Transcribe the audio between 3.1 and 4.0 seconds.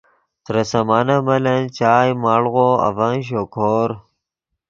شوکور